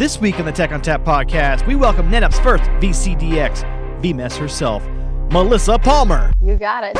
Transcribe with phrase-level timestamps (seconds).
[0.00, 4.82] This week on the Tech ONTAP podcast, we welcome NetApp's first VCDX, vMiss herself,
[5.30, 6.32] Melissa Palmer.
[6.42, 6.94] You got it.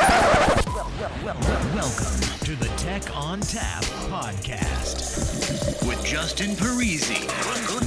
[1.25, 7.27] Welcome to the Tech ONTAP podcast with Justin Parisi,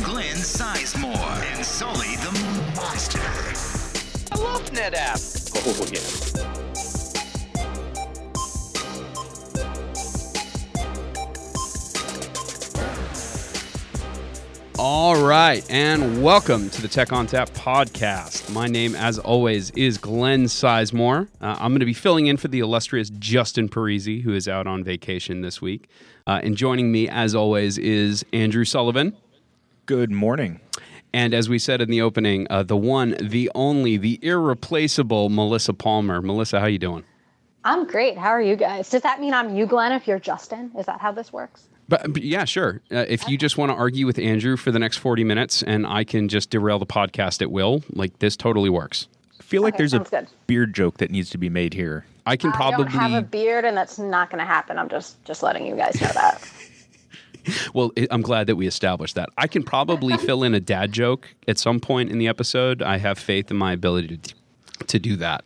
[0.04, 2.32] Glenn Sizemore, and Sully the
[2.76, 3.20] Monster.
[4.32, 5.52] I love NetApp.
[5.64, 6.53] Oh, yeah.
[14.86, 18.52] All right, and welcome to the Tech ONTAP podcast.
[18.52, 21.30] My name, as always, is Glenn Sizemore.
[21.40, 24.68] Uh, I'm going to be filling in for the illustrious Justin Parisi, who is out
[24.68, 25.88] on vacation this week.
[26.28, 29.16] Uh, and joining me, as always, is Andrew Sullivan.
[29.86, 30.60] Good morning.
[31.14, 35.74] And as we said in the opening, uh, the one, the only, the irreplaceable Melissa
[35.74, 36.22] Palmer.
[36.22, 37.06] Melissa, how you doing?
[37.64, 38.18] I'm great.
[38.18, 38.90] How are you guys?
[38.90, 40.74] Does that mean I'm you, Glenn, if you're Justin?
[40.78, 41.70] Is that how this works?
[41.90, 42.82] But, but yeah, sure.
[42.92, 45.86] Uh, if you just want to argue with Andrew for the next 40 minutes and
[45.86, 49.08] I can just derail the podcast at will, like this totally works.
[49.40, 50.28] I feel like Okay, there's a good.
[50.48, 52.06] beard joke that needs to be made here.
[52.26, 54.78] I can I probably don't have a beard, and that's not going to happen.
[54.80, 56.42] I'm just just letting you guys know that.
[57.74, 59.28] Well, I'm glad that we established that.
[59.38, 62.82] I can probably fill in a dad joke at some point in the episode.
[62.82, 64.34] I have faith in my ability to,
[64.88, 65.44] to do that.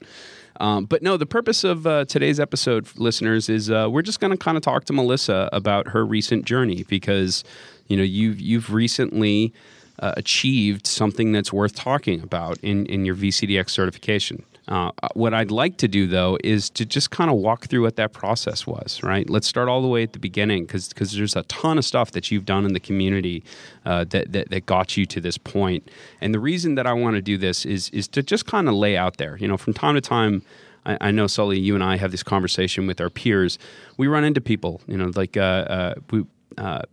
[0.60, 4.32] Um, but no, the purpose of uh, today's episode, listeners, is uh, we're just going
[4.32, 7.44] to kind of talk to Melissa about her recent journey because
[7.88, 9.54] you know you've you've recently
[10.00, 14.44] uh, achieved something that's worth talking about in in your VCDX certification.
[14.68, 17.96] Uh, what I'd like to do though is to just kind of walk through what
[17.96, 19.02] that process was.
[19.02, 22.12] Right, let's start all the way at the beginning because there's a ton of stuff
[22.12, 23.44] that you've done in the community
[23.86, 25.90] uh, that, that that got you to this point.
[26.22, 28.74] And the reason that I want to do this is is to just kind of
[28.74, 29.38] lay out there.
[29.38, 30.44] You know, from time to time.
[30.86, 33.60] I, I know Sully, you and I have this conversation with our peers.
[33.98, 36.26] We run into people, you know, like uh, uh, we,
[36.58, 36.84] uh,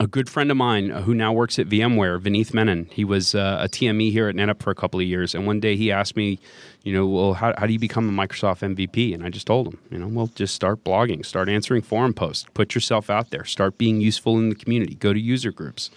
[0.00, 2.88] a good friend of mine uh, who now works at VMware, Vineeth Menon.
[2.90, 5.60] He was uh, a TME here at NetApp for a couple of years, and one
[5.60, 6.38] day he asked me,
[6.82, 9.14] you know, well, how, how do you become a Microsoft MVP?
[9.14, 12.46] And I just told him, you know, well, just start blogging, start answering forum posts,
[12.54, 15.90] put yourself out there, start being useful in the community, go to user groups,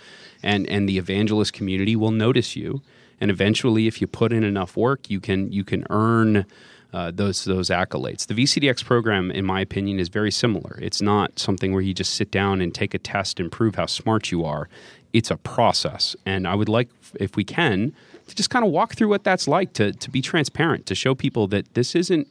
[0.44, 2.82] and and the evangelist community will notice you,
[3.20, 6.46] and eventually, if you put in enough work, you can you can earn
[6.94, 8.28] uh, those those accolades.
[8.28, 10.80] The VCDX program, in my opinion, is very similar.
[10.82, 13.86] It's not something where you just sit down and take a test and prove how
[13.86, 14.70] smart you are.
[15.14, 16.90] It's a process, and I would like,
[17.20, 17.94] if we can,
[18.28, 21.16] to just kind of walk through what that's like to to be transparent, to show
[21.16, 22.28] people that this isn't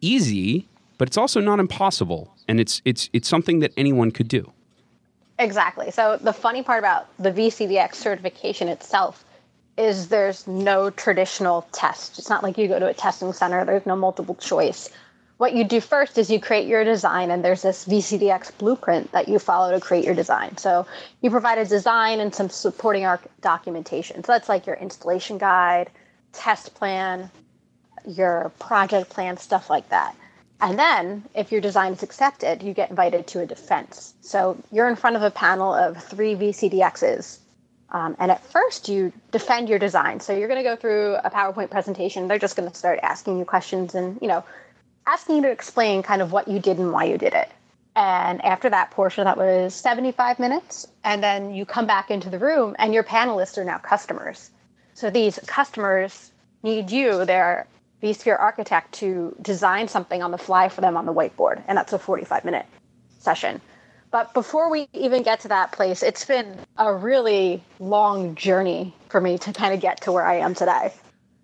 [0.00, 0.66] easy,
[0.98, 4.52] but it's also not impossible, and it's it's it's something that anyone could do.
[5.38, 5.90] exactly.
[5.90, 9.24] So the funny part about the VCDX certification itself
[9.78, 12.18] is there's no traditional test.
[12.18, 13.64] It's not like you go to a testing center.
[13.64, 14.90] There's no multiple choice.
[15.38, 19.28] What you do first is you create your design, and there's this VCDX blueprint that
[19.28, 20.56] you follow to create your design.
[20.56, 20.84] So
[21.20, 24.24] you provide a design and some supporting arc documentation.
[24.24, 25.90] So that's like your installation guide,
[26.32, 27.30] test plan,
[28.04, 30.16] your project plan, stuff like that.
[30.60, 34.14] And then, if your design is accepted, you get invited to a defense.
[34.20, 37.38] So you're in front of a panel of three VCDXs.
[37.90, 40.20] Um, and at first, you defend your design.
[40.20, 42.28] So you're going to go through a PowerPoint presentation.
[42.28, 44.44] They're just going to start asking you questions and, you know,
[45.06, 47.48] asking you to explain kind of what you did and why you did it.
[47.96, 50.86] And after that portion, that was 75 minutes.
[51.02, 54.50] And then you come back into the room, and your panelists are now customers.
[54.94, 56.30] So these customers
[56.62, 57.66] need you, their
[58.02, 61.62] vSphere architect, to design something on the fly for them on the whiteboard.
[61.66, 62.66] And that's a 45 minute
[63.18, 63.60] session.
[64.10, 69.20] But before we even get to that place, it's been a really long journey for
[69.20, 70.92] me to kind of get to where I am today.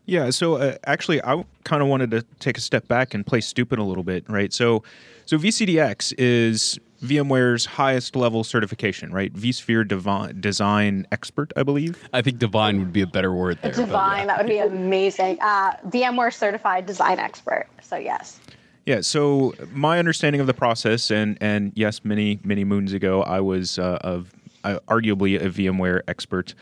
[0.06, 3.40] Yeah, so uh, actually, I kind of wanted to take a step back and play
[3.40, 4.52] stupid a little bit, right?
[4.52, 4.82] So,
[5.24, 9.32] so VCDX is VMware's highest level certification, right?
[9.32, 12.02] vSphere Devi- Design Expert, I believe.
[12.12, 13.72] I think divine would be a better word there.
[13.72, 13.86] but yeah.
[13.86, 15.38] Divine, that would be amazing.
[15.40, 17.66] Uh, VMware certified design expert.
[17.82, 18.40] So, yes.
[18.86, 19.00] Yeah.
[19.00, 23.78] So my understanding of the process, and and yes, many many moons ago, I was
[23.78, 24.32] uh, of
[24.64, 26.54] uh, arguably a VMware expert.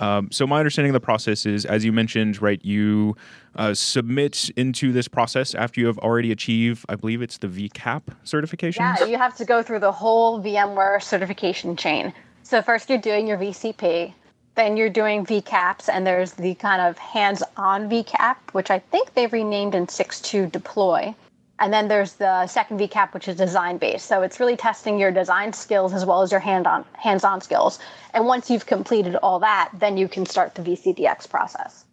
[0.00, 3.16] Um, so my understanding of the process is, as you mentioned, right, you
[3.54, 8.02] uh, submit into this process after you have already achieved, I believe it's the VCAP
[8.24, 8.82] certification.
[8.82, 12.12] Yeah, you have to go through the whole VMware certification chain.
[12.42, 14.12] So first you're doing your VCP,
[14.56, 19.32] then you're doing VCAPs, and there's the kind of hands-on VCAP, which I think they've
[19.32, 21.14] renamed in six 6.2 deploy.
[21.60, 24.06] And then there's the second VCAP, which is design-based.
[24.06, 27.78] So it's really testing your design skills as well as your hand-on, hands-on skills.
[28.12, 31.84] And once you've completed all that, then you can start the VCDX process.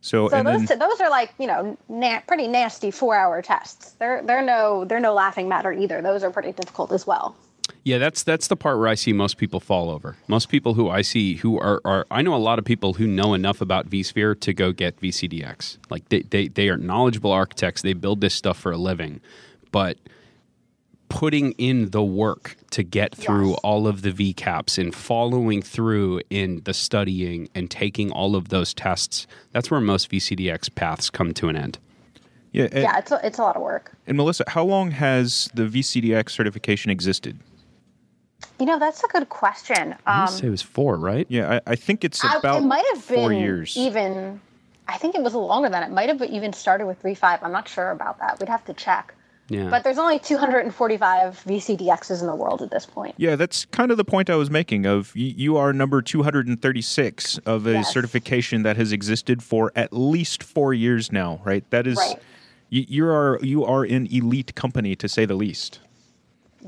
[0.00, 3.40] So, So and those then, those are like you know na- pretty nasty four hour
[3.40, 3.92] tests.
[3.92, 6.02] They're they're no they're no laughing matter either.
[6.02, 7.34] Those are pretty difficult as well.
[7.84, 10.16] Yeah, that's that's the part where I see most people fall over.
[10.26, 13.06] Most people who I see who are, are I know a lot of people who
[13.06, 15.76] know enough about vSphere to go get VCDX.
[15.90, 17.82] Like they, they they are knowledgeable architects.
[17.82, 19.20] They build this stuff for a living,
[19.70, 19.98] but
[21.10, 23.60] putting in the work to get through Yes.
[23.62, 28.72] all of the VCAPs and following through in the studying and taking all of those
[28.74, 31.78] tests, that's where most VCDX paths come to an end.
[32.52, 33.92] Yeah, and, Yeah, it's a, it's a lot of work.
[34.06, 37.38] and Melissa, how long has the VCDX certification existed?
[38.60, 39.94] You know, that's a good question.
[40.06, 41.26] I Um, say it was four, right?
[41.28, 43.76] Yeah, I, I think it's I- about it might have been four years.
[43.76, 44.40] even.
[44.86, 47.42] I think it was longer than it might have even started with three five.
[47.42, 48.38] I'm not sure about that.
[48.40, 49.14] We'd have to check.
[49.48, 49.68] Yeah.
[49.68, 53.14] But there's only 245 VCDXs in the world at this point.
[53.18, 54.86] Yeah, that's kind of the point I was making.
[54.86, 57.92] Of you are number two hundred and thirty-six of a Yes.
[57.92, 61.40] certification that has existed for at least four years now.
[61.44, 61.64] Right?
[61.70, 62.16] That is, Right.
[62.70, 65.80] you, you are you are an elite company to say the least.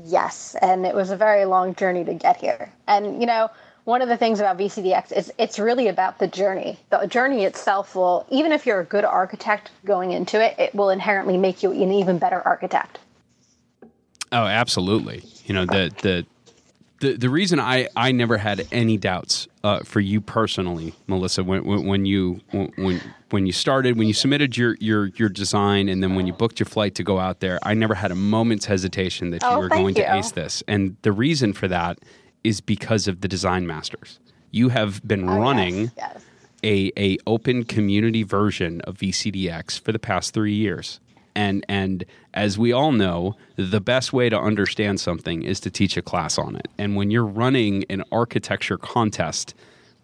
[0.03, 2.71] Yes, and it was a very long journey to get here.
[2.87, 3.49] And you know,
[3.83, 6.77] one of the things about VCDX is it's really about the journey.
[6.89, 10.89] The journey itself will, even if you're a good architect going into it, it will
[10.89, 12.99] inherently make you an even better architect.
[14.31, 15.23] Oh, absolutely.
[15.45, 16.25] You know the the
[16.99, 21.63] the, the reason I, I never had any doubts uh, for you personally, Melissa, when,
[21.65, 26.01] when, when you when when you started, when you submitted your, your your design, and
[26.01, 28.65] then when you booked your flight to go out there, I never had a moment's
[28.65, 30.63] hesitation that you Oh, were going to ace this.
[30.67, 31.99] And the reason for that
[32.43, 34.19] is because of the design masters.
[34.51, 36.25] You have been Oh, running yes, yes.
[36.63, 40.99] a, a open community version of VCDX for the past three years.
[41.37, 42.03] And and
[42.33, 46.39] as we all know, the best way to understand something is to teach a class
[46.39, 46.67] on it.
[46.79, 49.53] And when you're running an architecture contest,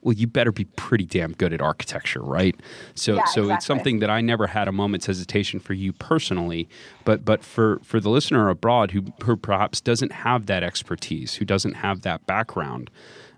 [0.04, 2.56] well, you better be pretty damn good at architecture, right?
[2.94, 6.70] So Yeah, so it's something that I never had a moment's hesitation for you personally,
[7.04, 11.46] but but for for the listener abroad who who perhaps doesn't have that expertise, who
[11.46, 12.92] doesn't have that background,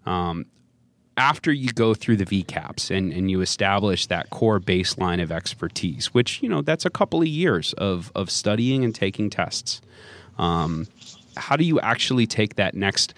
[0.05, 0.47] um,
[1.17, 6.13] after you go through the VCAPs and, and you establish that core baseline of expertise,
[6.13, 9.81] which, you know, that's a couple of years of, of studying and taking tests.
[10.37, 10.87] Um,
[11.37, 13.13] how do you actually take that next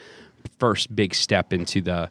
[0.59, 2.09] first big step into the,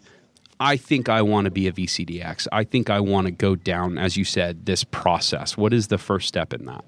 [0.59, 2.49] I think I want to be a VCDX.
[2.51, 5.57] I think I want to go down, as you said, this process.
[5.57, 6.85] What is the first step in that?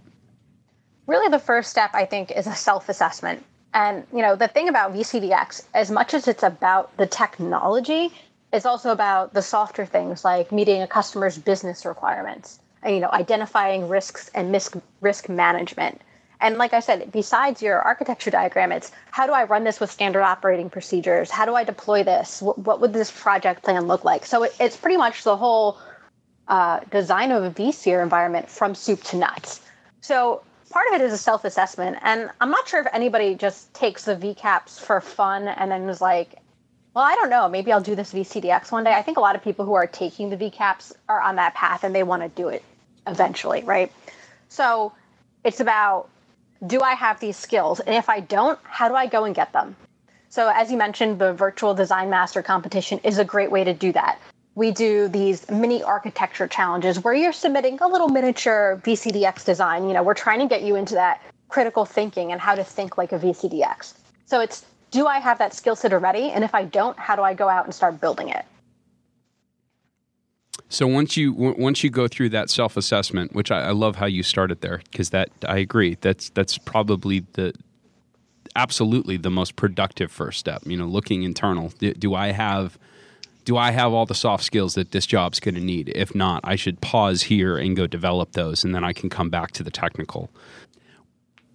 [1.08, 4.92] really the first step i think is a self-assessment and you know the thing about
[4.92, 8.12] vcdx as much as it's about the technology
[8.52, 13.88] it's also about the softer things like meeting a customer's business requirements you know identifying
[13.88, 16.00] risks and mis- risk management.
[16.40, 19.90] And like i said besides your architecture diagram it's how do i run this with
[19.90, 21.30] standard operating procedures?
[21.30, 22.40] How do i deploy this?
[22.40, 24.24] What, what would this project plan look like?
[24.24, 25.78] So it, it's pretty much the whole
[26.46, 29.60] uh, design of a vcr environment from soup to nuts.
[30.00, 34.04] So part of it is a self-assessment, and I'm not sure if anybody just takes
[34.04, 36.36] the VCAPs for fun and then is like,
[36.94, 39.36] "Well, I don't know, maybe I'll do this VCDX one day." I think a lot
[39.36, 42.28] of people who are taking the VCAPs are on that path and they want to
[42.28, 42.62] do it
[43.06, 43.92] eventually, right?
[44.48, 44.92] So
[45.44, 46.08] it's about
[46.66, 49.52] do I have these skills, and if I don't, how do I go and get
[49.52, 49.76] them?
[50.28, 53.92] So, as you mentioned, the virtual design master competition is a great way to do
[53.92, 54.18] that.
[54.54, 59.86] We do these mini architecture challenges where you're submitting a little miniature VCDX design.
[59.86, 62.98] You know, we're trying to get you into that critical thinking and how to think
[62.98, 63.94] like a VCDX.
[64.26, 66.30] So, it's do I have that skill set already?
[66.30, 68.44] And if I don't, how do I go out and start building it?
[70.68, 73.96] So once you w- once you go through that self assessment, which I, I love
[73.96, 77.54] how you started there, because that I agree that's that's probably the
[78.54, 80.62] absolutely the most productive first step.
[80.66, 81.72] You know, looking internal.
[81.78, 82.78] Do, do I have
[83.46, 85.90] do I have all the soft skills that this job's going to need?
[85.94, 89.30] If not, I should pause here and go develop those, and then I can come
[89.30, 90.28] back to the technical.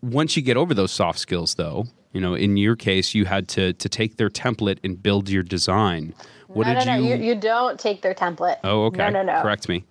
[0.02, 3.48] Once you get over those soft skills, though, you know, in your case, you had
[3.50, 6.14] to to take their template and build your design.
[6.48, 7.16] What no, did no, no, you?
[7.16, 8.58] you, you don't take their template.
[8.64, 8.98] oh, okay.
[8.98, 9.42] No, no, no.
[9.42, 9.84] Correct me.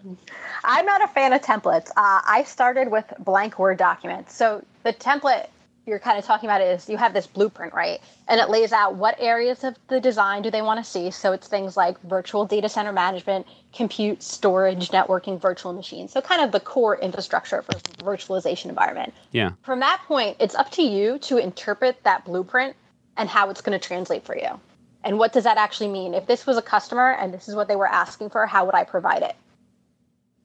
[0.65, 1.91] I'm not a fan of templates.
[1.91, 4.35] Uh, I started with blank Word documents.
[4.35, 5.49] So the template
[5.87, 8.01] you're kind of talking about is you have this blueprint, right?
[8.29, 11.11] And it lays out what areas of the design do they want to see.
[11.11, 16.13] So it's things like virtual data center management, compute, storage, networking, virtual machines.
[16.13, 17.73] So kind of the core infrastructure for
[18.05, 19.13] virtualization environment.
[19.33, 19.53] Yeah.
[19.63, 22.77] From that point, it's up to you to interpret that blueprint
[23.17, 24.61] and how it's going to translate for you.
[25.05, 26.15] And what does that actually mean?
[26.15, 28.77] If this was a customer and this is what they were asking for, how would
[28.77, 29.35] I provide it?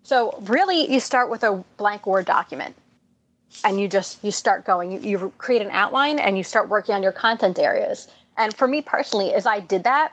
[0.01, 2.75] So really, you start with a blank Word document,
[3.63, 4.92] and you just you start going.
[4.92, 8.08] You, you create an outline and you start working on your content areas.
[8.38, 10.12] And for me personally, as I did that,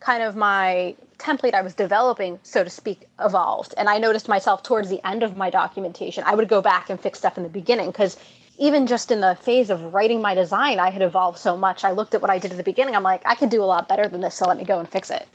[0.00, 3.74] kind of my template I was developing, so to speak, evolved.
[3.76, 7.00] And I noticed myself towards the end of my documentation, I would go back and
[7.00, 8.16] fix stuff in the beginning because
[8.58, 11.84] even just in the phase of writing my design, I had evolved so much.
[11.84, 12.94] I looked at what I did at the beginning.
[12.96, 14.88] I'm like, I could do a lot better than this, so let me go and
[14.88, 15.26] fix it.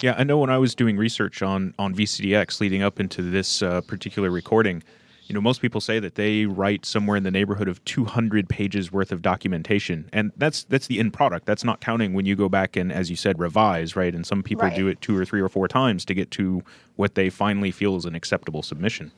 [0.00, 3.62] Yeah, I know when I was doing research on on VCDX leading up into this
[3.62, 4.82] uh, particular recording,
[5.26, 8.92] you know, most people say that they write somewhere in the neighborhood of 200 pages
[8.92, 11.46] worth of documentation, and that's that's the end product.
[11.46, 14.14] That's not counting when you go back and, as you said, revise, right?
[14.14, 14.74] And some people Right.
[14.74, 16.62] do it two or three or four times to get to
[16.96, 19.10] what they finally feel is an acceptable submission.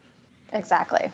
[0.53, 1.11] Exactly.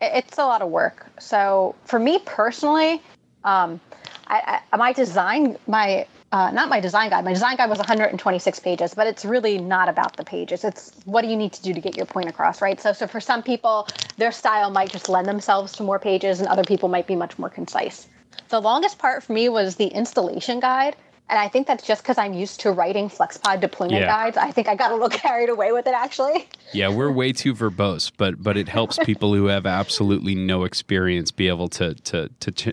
[0.00, 1.06] It's a lot of work.
[1.18, 3.00] So for me personally,
[3.44, 3.80] um,
[4.26, 7.24] I, I, my design, my uh, not my design guide.
[7.24, 10.64] My design guide was 126 pages, but it's really not about the pages.
[10.64, 12.80] It's what do you need to do to get your point across, right?
[12.80, 16.48] So, so for some people, their style might just lend themselves to more pages, and
[16.48, 18.08] other people might be much more concise.
[18.48, 20.96] The longest part for me was the installation guide.
[21.28, 24.06] And I think that's just because I'm used to writing FlexPod deployment Yeah.
[24.06, 24.36] guides.
[24.36, 26.48] I think I got a little carried away with it, actually.
[26.72, 31.32] Yeah, we're way too verbose, but but it helps people who have absolutely no experience
[31.32, 32.72] be able to to to to,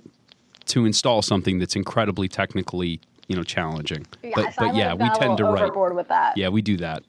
[0.67, 4.05] to install something that's incredibly technically you know challenging.
[4.21, 5.63] Yeah, but so but yeah, we tend to write.
[5.63, 6.37] overboard with that.
[6.37, 7.01] Yeah, we do that.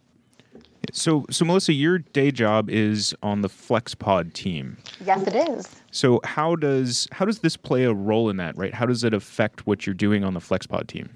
[0.92, 4.76] So, so Melissa, your day job is on the FlexPod team.
[5.04, 5.68] Yes, it is.
[5.90, 8.56] So, how does how does this play a role in that?
[8.56, 8.74] Right?
[8.74, 11.10] How does it affect what you're doing on the FlexPod team?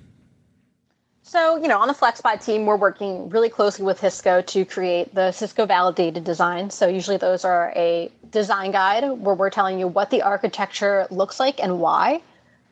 [1.23, 5.15] So, you know, on the FlexPod team, we're working really closely with Cisco to create
[5.15, 6.71] the Cisco validated design.
[6.71, 11.39] So, usually those are a design guide where we're telling you what the architecture looks
[11.39, 12.23] like and why.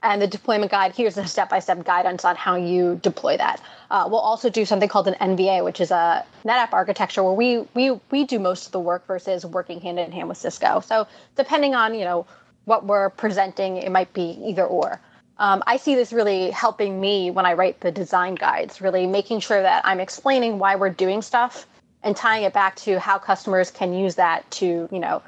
[0.03, 3.61] And the deployment guide, here's a step by step guidance on how you deploy that.
[3.91, 7.67] Uh, we'll also do something called an NVA, which is a NetApp architecture where we,
[7.75, 10.81] we, we do most of the work versus working hand in hand with Cisco.
[10.81, 12.27] So, depending on, you know,
[12.67, 15.01] what we're presenting, it might be either or.
[15.39, 19.41] Um, I see this really helping me when I write the design guides, really making
[19.41, 21.67] sure that I'm explaining why we're doing stuff
[22.03, 25.23] and tying it back to how customers can use that to, you know,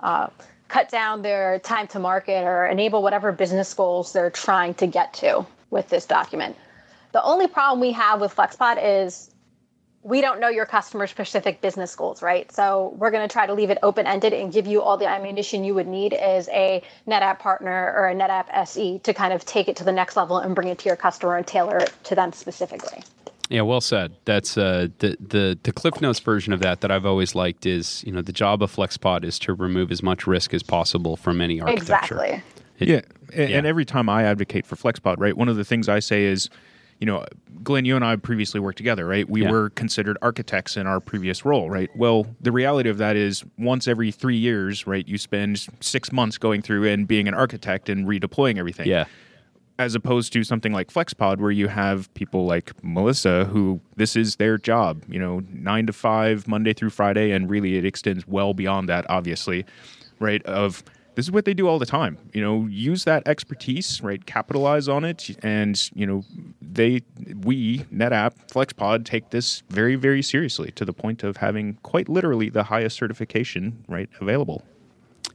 [0.00, 0.28] uh,
[0.70, 5.12] cut down their time to market or enable whatever business goals they're trying to get
[5.14, 6.56] to with this document.
[7.12, 9.30] The only problem we have with FlexPod is
[10.02, 12.50] we don't know your customer specific business goals, right?
[12.52, 15.06] So we're going to try to leave it open ended and give you all the
[15.06, 19.44] ammunition you would need as a NetApp partner or a NetApp SE to kind of
[19.44, 21.92] take it to the next level and bring it to your customer and tailor it
[22.04, 23.02] to them specifically.
[23.50, 24.14] Yeah, well said.
[24.24, 28.02] That's uh, the the the Cliff Notes version of that that I've always liked is
[28.06, 31.40] you know the job of FlexPod is to remove as much risk as possible from
[31.40, 32.14] any architecture.
[32.24, 32.42] Exactly.
[32.78, 33.00] It- yeah.
[33.34, 36.24] And, and every time I advocate for FlexPod, right, one of the things I say
[36.24, 36.48] is,
[36.98, 37.24] you know,
[37.62, 39.28] Glenn, you and I previously worked together, right?
[39.28, 39.50] We Yeah.
[39.50, 41.90] were considered architects in our previous role, right?
[41.94, 46.38] Well, the reality of that is once every three years, right, you spend six months
[46.38, 48.88] going through and being an architect and redeploying everything.
[48.88, 49.04] Yeah.
[49.80, 54.36] As opposed to something like FlexPod, where you have people like Melissa, who this is
[54.36, 58.52] their job, you know, nine to five, Monday through Friday, and really it extends well
[58.52, 59.64] beyond that, obviously,
[60.18, 60.42] right?
[60.42, 60.84] Of
[61.14, 62.18] this is what they do all the time.
[62.34, 64.24] You know, use that expertise, right?
[64.26, 66.24] Capitalize on it, and you know,
[66.60, 67.00] they,
[67.42, 72.50] we, NetApp, FlexPod, take this very, very seriously to the point of having quite literally
[72.50, 74.62] the highest certification, right, available.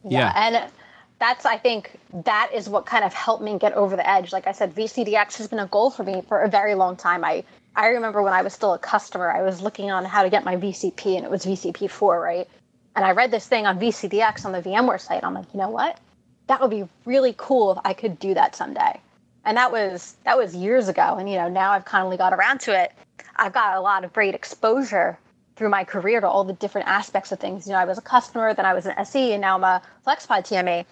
[0.07, 0.31] Yeah.
[0.35, 0.71] And
[1.19, 4.33] that's, I think, that is what kind of helped me get over the edge.
[4.33, 7.23] Like I said, VCDX has been a goal for me for a very long time.
[7.23, 7.43] I,
[7.75, 10.43] I remember when I was still a customer, I was looking on how to get
[10.43, 12.49] my VCP, and it was VCP4, right?
[12.95, 15.23] And I read this thing on VCDX on the VMware site.
[15.23, 15.99] I'm like, you know what?
[16.47, 18.99] That would be really cool if I could do that someday.
[19.43, 21.15] And that was that was years ago.
[21.19, 22.93] And you know, now I've kindly got around to it.
[23.35, 25.17] I've got a lot of great exposure
[25.55, 27.67] through my career to all the different aspects of things.
[27.67, 29.81] You know, I was a customer, then I was an SE, and now I'm a
[30.05, 30.85] FlexPod TME.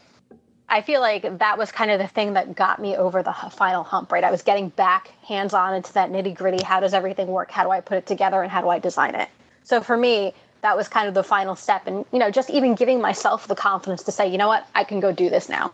[0.69, 3.83] I feel like that was kind of the thing that got me over the final
[3.83, 4.23] hump, right?
[4.23, 6.63] I was getting back hands on into that nitty gritty.
[6.63, 7.51] How does everything work?
[7.51, 8.41] How do I put it together?
[8.41, 9.29] And how do I design it?
[9.63, 11.85] So for me, that was kind of the final step.
[11.85, 14.83] And, you know, just even giving myself the confidence to say, you know what, I
[14.83, 15.73] can go do this now.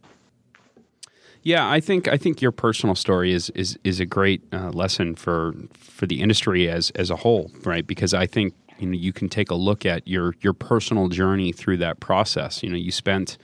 [1.43, 5.15] Yeah, I think I think your personal story is is is a great uh, lesson
[5.15, 7.87] for for the industry as as a whole, right?
[7.87, 11.53] Because I think you know you can take a look at your your personal journey
[11.53, 12.61] through that process.
[12.61, 13.37] You know, you spent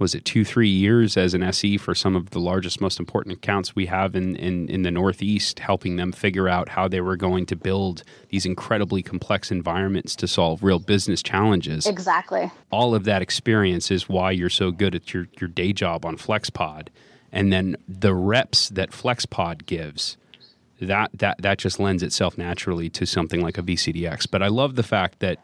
[0.00, 3.36] was it two three years as an SE for some of the largest, most important
[3.36, 7.16] accounts we have in in in the Northeast, helping them figure out how they were
[7.16, 12.50] going to build these incredibly complex environments to solve real business challenges Exactly.
[12.70, 16.16] all of that experience is why you're so good at your, your day job on
[16.16, 16.88] FlexPod.
[17.32, 20.16] And then the reps that FlexPod gives,
[20.80, 24.28] that, that, that just lends itself naturally to something like a VCDX.
[24.30, 25.38] But I love the fact that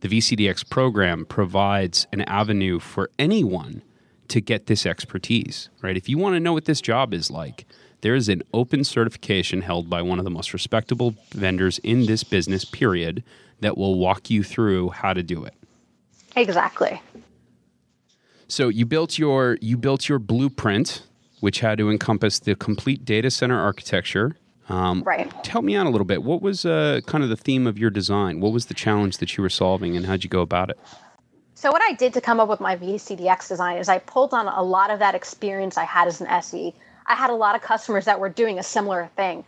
[0.00, 3.82] the VCDX program provides an avenue for anyone
[4.28, 5.96] to get this expertise, right?
[5.96, 7.66] If you want to know what this job is like,
[8.00, 12.22] there is an open certification held by one of the most respectable vendors in this
[12.24, 13.24] business, period,
[13.60, 15.54] that will walk you through how to do it.
[16.36, 17.00] Exactly.
[18.48, 21.02] So you built your you built your blueprint,
[21.40, 24.36] which had to encompass the complete data center architecture.
[24.68, 25.30] Um, Right.
[25.44, 26.22] Tell me out a little bit.
[26.22, 28.40] What was uh, kind of the theme of your design?
[28.40, 30.78] What was the challenge that you were solving, and how'd you go about it?
[31.64, 34.48] So what I did to come up with my VCDX design is I pulled on
[34.48, 36.74] a lot of that experience I had as an SE.
[37.06, 39.44] I had a lot of customers that were doing a similar thing.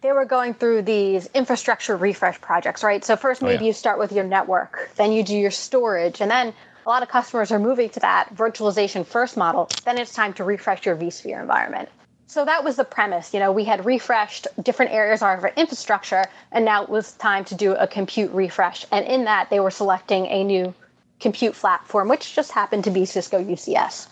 [0.00, 3.04] They were going through these infrastructure refresh projects, right?
[3.04, 3.68] So first oh, maybe yeah.
[3.68, 6.52] you start with your network, then you do your storage, and then
[6.84, 9.70] a lot of customers are moving to that virtualization first model.
[9.84, 11.88] Then it's time to refresh your vSphere environment.
[12.26, 13.32] So that was the premise.
[13.32, 17.44] You know, we had refreshed different areas of our infrastructure, and now it was time
[17.44, 18.86] to do a compute refresh.
[18.90, 20.74] And in that, they were selecting a new
[21.20, 24.08] compute platform, which just happened to be Cisco UCS.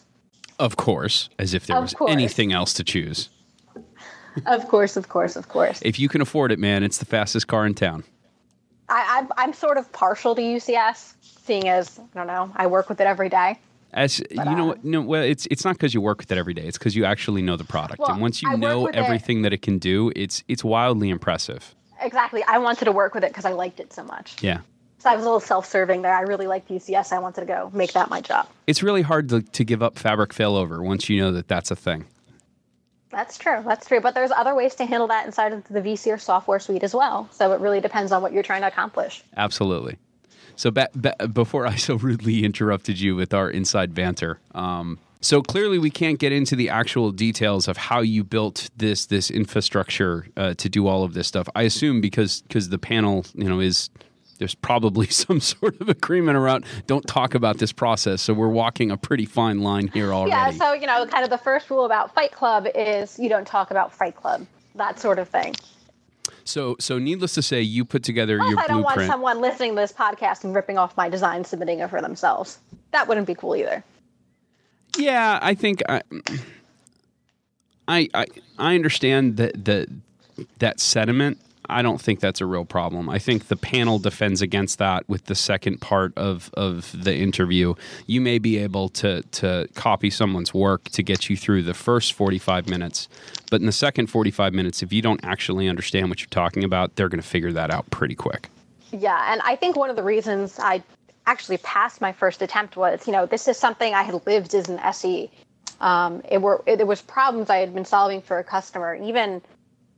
[0.59, 2.11] Of course, as if there Of was course.
[2.13, 3.29] anything else to choose.
[4.47, 5.81] Of course, of course, of course.
[5.83, 8.05] If you can afford it, man, it's the fastest car in town.
[8.89, 12.89] I, I'm, I'm sort of partial to UCS, seeing as, I don't know, I work
[12.89, 13.59] with it every day.
[13.93, 14.85] As you know, uh, what?
[14.85, 16.63] No, well, it's it's not because you work with it every day.
[16.67, 18.99] It's because you actually know the product, Well, and once you I know with it-
[18.99, 21.75] everything that it can do, it's it's wildly impressive.
[22.03, 22.45] Exactly.
[22.47, 24.37] I wanted to work with it because I liked it so much.
[24.43, 24.59] Yeah,
[24.99, 26.15] So I was a little self serving there.
[26.15, 27.13] I really liked UCS.
[27.13, 28.49] I wanted to go make that my job.
[28.67, 31.77] it's really hard to, to give up fabric failover once you know that that's a
[31.77, 32.07] thing.
[33.11, 33.63] That's true.
[33.65, 34.01] That's true.
[34.01, 37.29] But there's other ways to handle that inside of the vCR software suite as well.
[37.33, 39.23] So it really depends on what you're trying to accomplish.
[39.37, 39.97] Absolutely.
[40.57, 45.43] So ba- ba- before I so rudely interrupted you with our inside banter, um, so
[45.43, 50.27] clearly we can't get into the actual details of how you built this this infrastructure
[50.37, 51.49] uh, to do all of this stuff.
[51.57, 53.91] I assume because because the panel you know is
[54.39, 58.23] there's probably some sort of agreement around don't talk about this process.
[58.23, 60.31] So we're walking a pretty fine line here already.
[60.31, 60.51] Yeah.
[60.53, 63.71] So, you know, kind of the first rule about Fight Club is you don't talk
[63.71, 65.55] about Fight Club, that sort of thing.
[66.45, 69.81] so so needless to say, you put together your I don't want someone listening to
[69.81, 72.59] this podcast and ripping off my design, submitting it for themselves.
[72.93, 73.85] That wouldn't be cool either.
[74.97, 76.03] Yeah, I think I,
[77.87, 78.27] I, I,
[78.59, 79.89] I understand that that
[80.59, 81.39] that sentiment.
[81.69, 83.09] I don't think that's a real problem.
[83.09, 87.75] I think the panel defends against that with the second part of, of the interview.
[88.07, 92.13] You may be able to to copy someone's work to get you through the first
[92.15, 93.09] 45 minutes,
[93.51, 96.97] but in the second 45 minutes if you don't actually understand what you're talking about,
[96.97, 98.49] they're going to figure that out pretty quick.
[98.93, 100.83] Yeah, and I think one of the reasons I
[101.27, 104.69] actually passed my first attempt was, you know, this is something I had lived as
[104.69, 105.31] an SE.
[105.81, 108.97] Um, it were it, there was problems I had been solving for a customer.
[108.97, 109.43] Even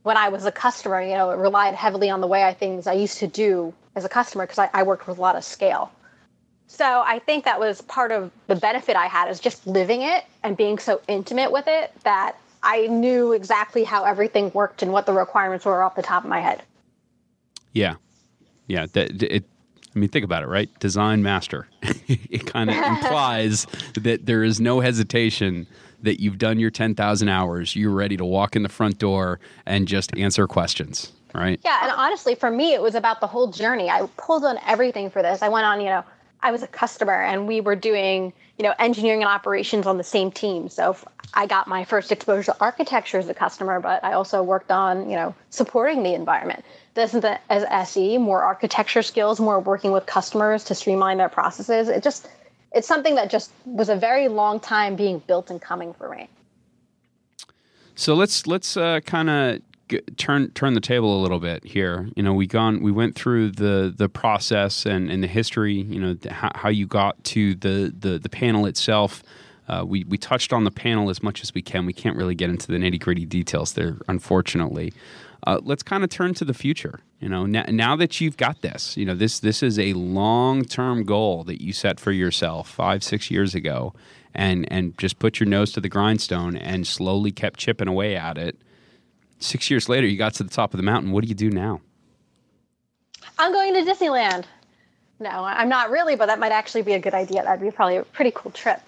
[0.03, 2.87] when I was a customer, you know, it relied heavily on the way I things
[2.87, 5.43] I used to do as a customer because I, I worked with a lot of
[5.43, 5.91] scale.
[6.67, 10.23] So I think that was part of the benefit I had is just living it
[10.41, 15.05] and being so intimate with it that I knew exactly how everything worked and what
[15.05, 16.63] the requirements were off the top of my head.
[17.73, 17.95] Yeah,
[18.67, 18.85] yeah.
[18.93, 19.43] That it.
[19.93, 20.69] I mean, think about it, right?
[20.79, 21.67] Design master.
[22.07, 25.67] it kind of implies that there is no hesitation
[26.03, 27.75] that you've done your ten thousand hours.
[27.75, 31.59] You're ready to walk in the front door and just answer questions, right?
[31.63, 33.89] Yeah, and honestly, for me, it was about the whole journey.
[33.89, 35.41] I pulled on everything for this.
[35.41, 36.03] I went on, you know,
[36.43, 40.03] I was a customer and we were doing, you know, engineering and operations on the
[40.03, 40.69] same team.
[40.69, 40.95] So
[41.33, 45.09] I got my first exposure to architecture as a customer, but I also worked on,
[45.09, 46.65] you know, supporting the environment.
[46.95, 51.87] The, as SE, more architecture skills, more working with customers to streamline their processes.
[51.87, 52.27] It just,
[52.73, 56.29] it's something that just was a very long time being built and coming for me.
[57.95, 59.61] So let's let's uh, kind of
[60.17, 62.09] turn turn the table a little bit here.
[62.15, 65.75] You know, we gone we went through the the process and, and the history.
[65.75, 69.23] You know, th- how, how you got to the the, the panel itself.
[69.67, 71.85] Uh, we we touched on the panel as much as we can.
[71.85, 74.93] We can't really get into the nitty gritty details there, unfortunately.
[75.47, 76.99] Uh, let's kind of turn to the future.
[77.19, 80.63] You know, now, now that you've got this, you know this this is a long
[80.63, 83.93] term goal that you set for yourself five six years ago,
[84.33, 88.37] and and just put your nose to the grindstone and slowly kept chipping away at
[88.37, 88.57] it.
[89.39, 91.11] Six years later, you got to the top of the mountain.
[91.11, 91.81] What do you do now?
[93.39, 94.45] I'm going to Disneyland.
[95.19, 97.43] No, I'm not really, but that might actually be a good idea.
[97.43, 98.81] That'd be probably a pretty cool trip.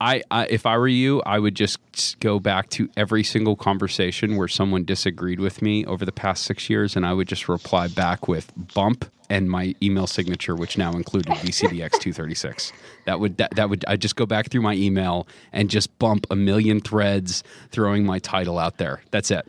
[0.00, 4.36] I, I if I were you, I would just go back to every single conversation
[4.36, 7.88] where someone disagreed with me over the past six years, and I would just reply
[7.88, 12.72] back with bump and my email signature, which now included VCDX two thirty six.
[13.06, 16.26] That would that, that would I just go back through my email and just bump
[16.30, 19.02] a million threads, throwing my title out there.
[19.10, 19.46] That's it.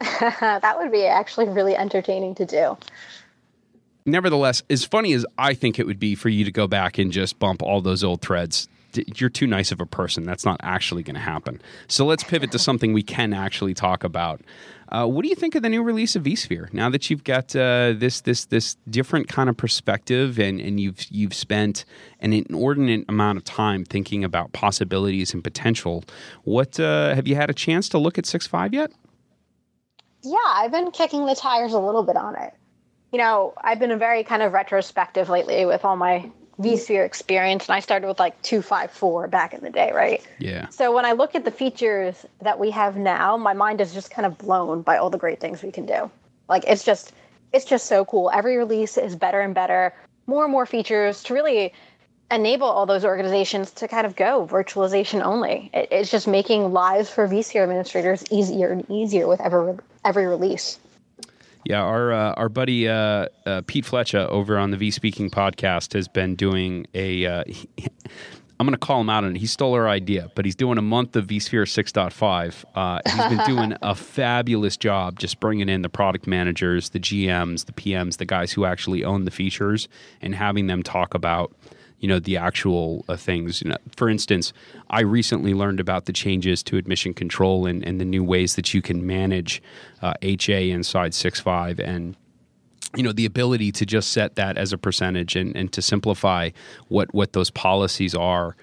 [0.20, 2.78] That would be actually really entertaining to do.
[4.06, 7.12] Nevertheless, as funny as I think it would be for you to go back and
[7.12, 10.24] just bump all those old threads, you're too nice of a person.
[10.24, 11.60] That's not actually going to happen.
[11.88, 14.40] So let's pivot to something we can actually talk about.
[14.90, 16.72] Uh, what do you think of the new release of vSphere?
[16.72, 21.04] Now that you've got uh, this this this different kind of perspective, and, and you've
[21.10, 21.84] you've spent
[22.18, 26.02] an inordinate amount of time thinking about possibilities and potential.
[26.42, 28.90] What uh, have you had a chance to look at six five yet?
[30.22, 32.52] Yeah, I've been kicking the tires a little bit on it.
[33.12, 37.66] You know, I've been a very kind of retrospective lately with all my vSphere experience,
[37.68, 40.26] and I started with like 254 back in the day, right?
[40.38, 40.68] Yeah.
[40.68, 44.10] So when I look at the features that we have now, my mind is just
[44.10, 46.10] kind of blown by all the great things we can do.
[46.48, 47.12] Like it's just
[47.52, 48.30] it's just so cool.
[48.32, 49.94] Every release is better and better,
[50.26, 51.72] more and more features to really
[52.30, 55.70] enable all those organizations to kind of go virtualization only.
[55.72, 60.78] It, it's just making lives for vSphere administrators easier and easier with every every release.
[61.64, 66.08] Yeah, our uh, our buddy uh, uh, Pete Flecha over on the vSpeaking podcast has
[66.08, 67.26] been doing a.
[67.26, 67.44] Uh,
[68.58, 69.38] I'm going to call him out on it.
[69.38, 72.64] He stole our idea, but he's doing a month of vSphere 6.5.
[72.74, 77.64] Uh, he's been doing a fabulous job just bringing in the product managers, the GMs,
[77.64, 79.88] the PMs, the guys who actually own the features,
[80.20, 81.56] and having them talk about
[82.00, 83.62] you know the actual uh, things.
[83.62, 84.52] You know, for instance,
[84.88, 88.74] I recently learned about the changes to admission control and, and the new ways that
[88.74, 89.62] you can manage
[90.02, 92.16] uh, HA inside 6.5 and
[92.96, 96.50] you know the ability to just set that as a percentage and, and to simplify
[96.88, 98.56] what what those policies are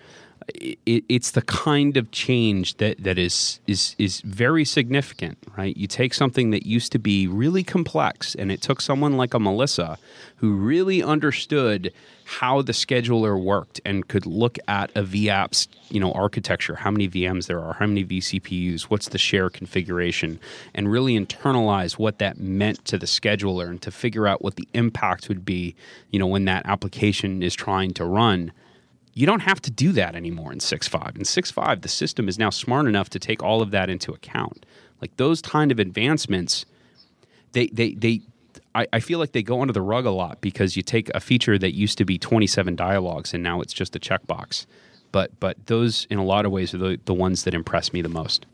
[0.55, 5.87] it, it's the kind of change that that is is is very significant right you
[5.87, 9.97] take something that used to be really complex and it took someone like a melissa
[10.37, 11.91] who really understood
[12.27, 17.07] how the scheduler worked and could look at a VApps, you know, architecture, how many
[17.07, 20.37] VMs there are, how many vCPUs, what's the share configuration,
[20.73, 24.67] and really internalize what that meant to the scheduler and to figure out what the
[24.73, 25.73] impact would be,
[26.11, 28.51] you know, when that application is trying to run.
[29.17, 31.15] You don't have to do that anymore in 6.5.
[31.15, 34.63] In 6.5, the system is now smart enough to take all of that into account.
[35.01, 36.67] Like those kind of advancements,
[37.53, 38.21] they they they
[38.75, 41.19] I, I feel like they go under the rug a lot because you take a
[41.19, 44.67] feature that used to be 27 dialogues and now it's just a checkbox.
[45.11, 48.03] But but those in a lot of ways are the, the ones that impress me
[48.03, 48.45] the most.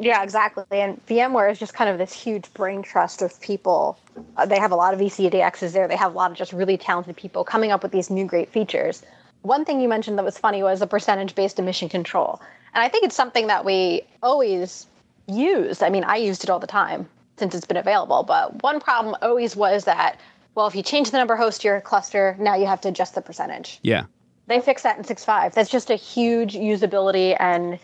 [0.00, 0.64] Yeah, exactly.
[0.72, 3.96] And VMware is just kind of this huge brain trust of people.
[4.36, 5.86] Uh, they have a lot of VCDXs there.
[5.86, 8.50] They have a lot of just really talented people coming up with these new great
[8.50, 9.04] features.
[9.42, 12.40] One thing you mentioned that was funny was the percentage based admission control.
[12.74, 14.86] And I think it's something that we always
[15.26, 15.82] used.
[15.82, 18.24] I mean, I used it all the time since it's been available.
[18.24, 20.18] But one problem always was that,
[20.54, 22.88] well, if you change the number of hosts to your cluster, now you have to
[22.88, 23.78] adjust the percentage.
[23.82, 24.04] Yeah.
[24.46, 25.52] They fixed that in 6.5.
[25.52, 27.78] That's just a huge usability and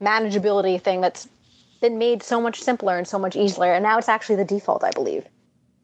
[0.00, 1.28] manageability thing that's
[1.80, 3.72] been made so much simpler and so much easier.
[3.72, 5.26] And now it's actually the default, I believe.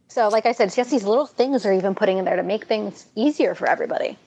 [0.08, 2.42] So, like I said, it's just these little things they're even putting in there to
[2.42, 4.18] make things easier for everybody.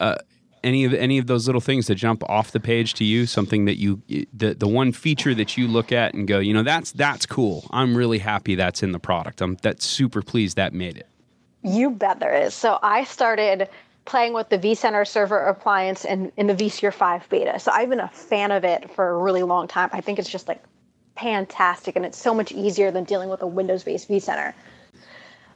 [0.00, 0.16] Uh,
[0.64, 3.66] any of any of those little things that jump off the page to you something
[3.66, 6.90] that you the the one feature that you look at and go you know that's
[6.92, 10.96] that's cool i'm really happy that's in the product i'm that's super pleased that made
[10.96, 11.06] it
[11.62, 12.54] You bet there is.
[12.54, 13.68] So I started
[14.04, 17.58] playing with the vCenter server appliance in, in the vSphere 5 beta.
[17.58, 19.90] So I've been a fan of it for a really long time.
[19.92, 20.62] I think it's just like
[21.18, 24.54] fantastic and it's so much easier than dealing with a Windows based vCenter.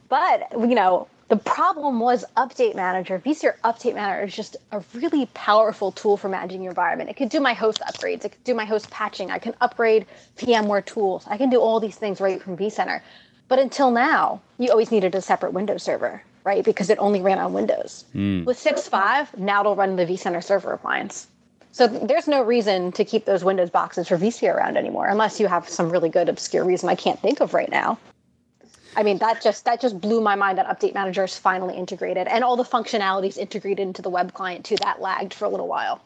[0.09, 3.17] But, you know, the problem was Update Manager.
[3.25, 7.09] vSphere Update Manager is just a really powerful tool for managing your environment.
[7.09, 10.05] It could do my host upgrades, it could do my host patching, I can upgrade
[10.37, 12.99] VMware tools, I can do all these things right from vCenter.
[13.47, 16.65] But until now, you always needed a separate Windows server, right?
[16.65, 18.03] Because it only ran on Windows.
[18.11, 18.43] Hmm.
[18.43, 21.27] With 6.5, now it'll run the vCenter server appliance.
[21.71, 25.47] So there's no reason to keep those Windows boxes for vSphere around anymore, unless you
[25.47, 27.97] have some really good obscure reason I can't think of right now.
[28.95, 32.27] I mean, that just that just blew my mind that Update Manager is finally integrated,
[32.27, 34.75] and all the functionalities integrated into the web client too.
[34.81, 36.01] That lagged for a little while.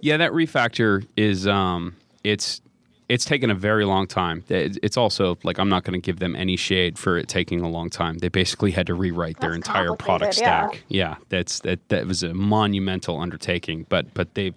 [0.00, 2.60] yeah that refactor is um it's
[3.08, 6.34] it's taken a very long time it's also like i'm not going to give them
[6.36, 9.94] any shade for it taking a long time they basically had to rewrite their entire
[9.94, 10.68] product complicated, yeah.
[10.68, 14.52] stack yeah that's that that was a monumental undertaking but but they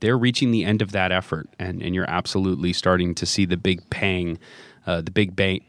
[0.00, 3.56] they're reaching the end of that effort and and you're absolutely starting to see the
[3.56, 4.38] big pang
[4.86, 5.60] uh, the big bang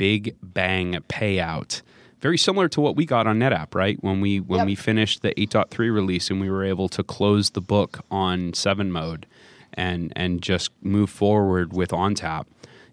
[0.00, 1.82] big bang payout
[2.20, 3.96] very similar to what we got on NetApp, right?
[4.02, 4.66] When we when Yep.
[4.66, 8.92] we finished the 8.3 release and we were able to close the book on 7
[8.92, 9.26] mode
[9.72, 12.44] and and just move forward with ONTAP.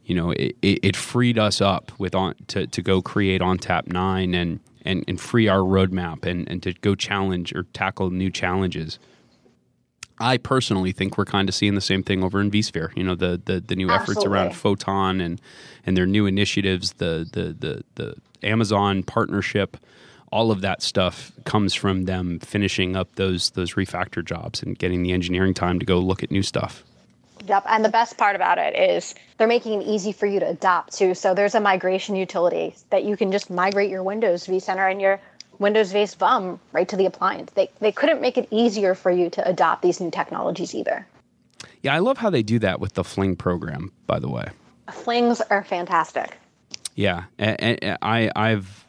[0.05, 3.87] You know, it, it, it freed us up with on to, to go create ONTAP
[3.87, 8.29] 9 and, and, and free our roadmap and, and to go challenge or tackle new
[8.29, 8.99] challenges.
[10.19, 12.95] I personally think we're kind of seeing the same thing over in vSphere.
[12.97, 15.41] You know, the the, the new efforts around Photon and
[15.85, 19.77] and their new initiatives, the the the the Amazon partnership,
[20.31, 25.03] all of that stuff comes from them finishing up those those refactor jobs and getting
[25.03, 26.83] the engineering time to go look at new stuff.
[27.45, 27.63] Yep.
[27.67, 30.97] And the best part about it is they're making it easy for you to adopt
[30.97, 31.13] too.
[31.13, 35.19] So there's a migration utility that you can just migrate your Windows vCenter and your
[35.59, 37.51] Windows based VUM right to the appliance.
[37.53, 41.07] They, they couldn't make it easier for you to adopt these new technologies either.
[41.81, 44.49] Yeah, I love how they do that with the Fling program, by the way.
[44.91, 46.37] Flings are fantastic.
[46.95, 48.85] Yeah, and, and I, I've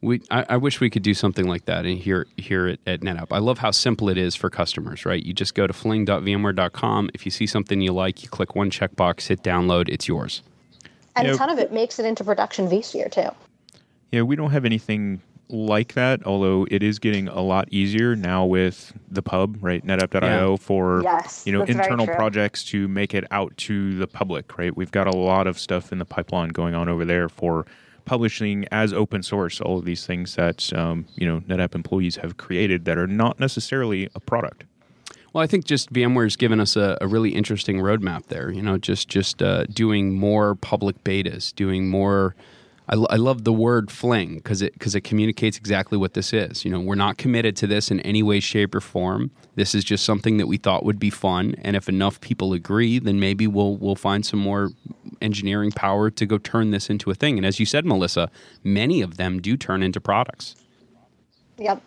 [0.00, 3.00] we I, I, wish we could do something like that and here here at, at,
[3.00, 3.28] NetApp.
[3.32, 5.22] I love how simple it is for customers, right?
[5.22, 7.10] You just go to fling.vmware.com.
[7.14, 10.42] If you see something you like, you click one checkbox, hit download, it's yours.
[11.16, 13.30] And a ton of it makes it into production vSphere too.
[14.12, 18.44] Yeah, we don't have anything like that, although it is getting a lot easier now
[18.44, 19.84] with the pub, right?
[19.84, 20.56] NetApp.io yeah.
[20.56, 24.76] for yes, you know internal projects to make it out to the public, right?
[24.76, 27.66] We've got a lot of stuff in the pipeline going on over there for
[28.04, 32.36] publishing as open source all of these things that um, you know NetApp employees have
[32.36, 34.64] created that are not necessarily a product.
[35.32, 38.50] Well, I think just VMware's given us a, a really interesting roadmap there.
[38.50, 42.34] You know, just just uh, doing more public betas, doing more
[42.88, 46.64] I, I love the word fling because it because it communicates exactly what this is.
[46.64, 49.30] You know, we're not committed to this in any way, shape, or form.
[49.56, 52.98] This is just something that we thought would be fun, and if enough people agree,
[52.98, 54.70] then maybe we'll we'll find some more
[55.20, 57.36] engineering power to go turn this into a thing.
[57.36, 58.30] And as you said, Melissa,
[58.64, 60.54] many of them do turn into products.
[61.58, 61.82] Yep.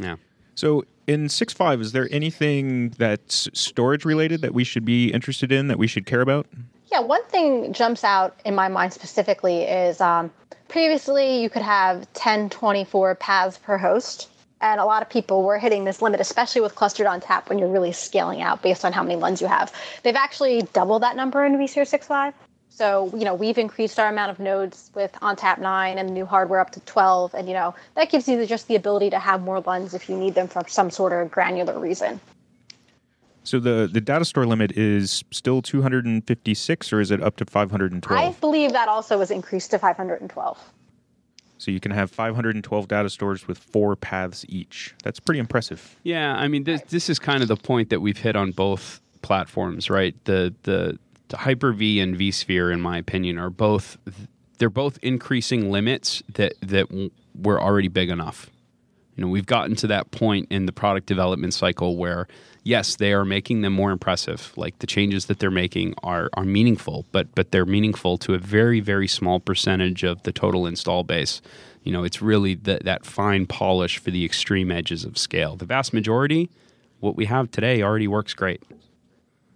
[0.00, 0.16] Yeah.
[0.54, 5.68] So in 6.5, is there anything that's storage related that we should be interested in
[5.68, 6.46] that we should care about?
[6.92, 10.30] Yeah, one thing jumps out in my mind specifically is um,
[10.68, 14.28] previously you could have 10, 24 paths per host.
[14.60, 17.72] And a lot of people were hitting this limit, especially with clustered ONTAP when you're
[17.72, 19.72] really scaling out based on how many LUNs you have.
[20.02, 22.34] They've actually doubled that number in vSphere 6.5.
[22.68, 26.60] So, you know, we've increased our amount of nodes with ONTAP 9 and new hardware
[26.60, 27.32] up to 12.
[27.32, 30.16] And, you know, that gives you just the ability to have more LUNs if you
[30.16, 32.20] need them for some sort of granular reason.
[33.44, 38.18] So the the data store limit is still 256, or is it up to 512?
[38.18, 40.58] I believe that also was increased to 512.
[41.58, 44.94] So you can have 512 data stores with four paths each.
[45.04, 45.96] That's pretty impressive.
[46.02, 49.00] Yeah, I mean this this is kind of the point that we've hit on both
[49.22, 50.14] platforms, right?
[50.24, 53.96] The the, the Hyper-V and vSphere, in my opinion, are both
[54.58, 56.86] they're both increasing limits that that
[57.34, 58.50] were already big enough.
[59.16, 62.28] You know, we've gotten to that point in the product development cycle where
[62.64, 64.52] yes, they are making them more impressive.
[64.56, 68.38] Like the changes that they're making are are meaningful, but but they're meaningful to a
[68.38, 71.40] very very small percentage of the total install base.
[71.82, 75.56] You know, it's really the, that fine polish for the extreme edges of scale.
[75.56, 76.48] The vast majority,
[77.00, 78.62] what we have today, already works great.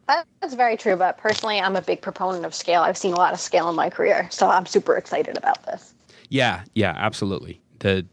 [0.09, 2.83] That's very true, but personally, I'm a big proponent of scale.
[2.83, 5.95] I've seen a lot of scale in my career, so I'm super excited about this.
[6.29, 7.61] Yeah, yeah, absolutely.
[7.81, 8.07] The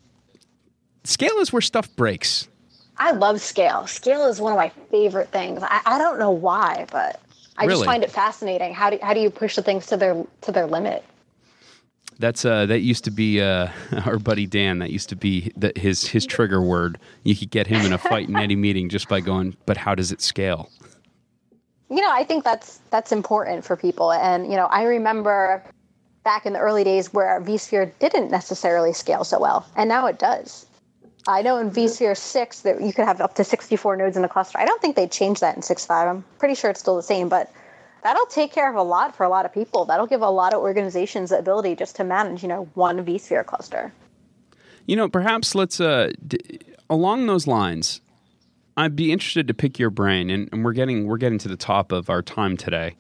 [1.03, 2.47] scale is where stuff breaks.
[3.03, 3.85] I love scale.
[3.85, 5.61] Scale is one of my favorite things.
[5.61, 7.19] I, I don't know why, but
[7.57, 7.79] I really?
[7.79, 8.73] just find it fascinating.
[8.73, 11.03] How do how do you push the things to their to their limit?
[12.19, 13.67] That's uh, that used to be uh,
[14.05, 14.79] our buddy Dan.
[14.79, 16.97] That used to be the, his his trigger word.
[17.23, 19.95] You could get him in a fight in any meeting just by going, "But how
[19.95, 20.69] does it scale?"
[21.89, 24.13] You know, I think that's that's important for people.
[24.13, 25.61] And you know, I remember
[26.23, 30.19] back in the early days where vSphere didn't necessarily scale so well, and now it
[30.19, 30.67] does.
[31.27, 34.29] I know in vSphere 6 that you could have up to 64 nodes in a
[34.29, 34.57] cluster.
[34.57, 36.09] I don't think they changed that in 6.5.
[36.09, 37.51] I'm pretty sure it's still the same, but
[38.03, 39.85] that'll take care of a lot for a lot of people.
[39.85, 43.45] That'll give a lot of organizations the ability just to manage, you know, one vSphere
[43.45, 43.93] cluster.
[44.85, 46.39] You know, perhaps let's, uh, d-
[46.89, 48.01] along those lines,
[48.75, 51.55] I'd be interested to pick your brain, and, and, we're getting we're getting to the
[51.55, 52.95] top of our time today.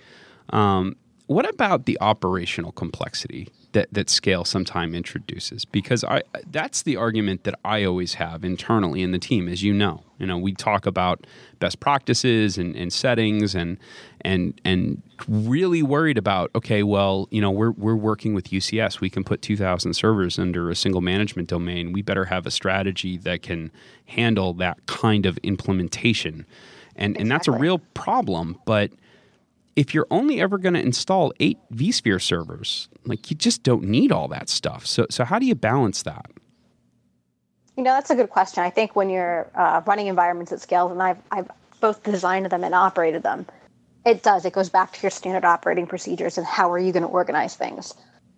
[0.51, 5.65] Um, what about the operational complexity that, that scale sometime introduces?
[5.65, 9.73] Because I that's the argument that I always have internally in the team, as you
[9.73, 10.03] know.
[10.19, 11.27] You know, we talk about
[11.59, 13.77] best practices and, and settings and
[14.21, 19.01] and and really worried about, okay, well, you know, we're we're working with UCS.
[19.01, 21.91] We can put two thousand servers under a single management domain.
[21.91, 23.71] We better have a strategy that can
[24.05, 26.45] handle that kind of implementation.
[26.95, 27.21] And exactly.
[27.21, 28.91] and that's a real problem, but
[29.75, 34.11] if you're only ever going to install eight vSphere servers, like you just don't need
[34.11, 34.85] all that stuff.
[34.85, 36.31] So, so how do you balance that?
[37.75, 38.63] You know, that's a good question.
[38.63, 42.63] I think when you're uh, running environments at scale, and I've, I've both designed them
[42.63, 43.47] and operated them,
[44.05, 44.45] it does.
[44.45, 47.55] It goes back to your standard operating procedures and how are you going to organize
[47.55, 47.95] things.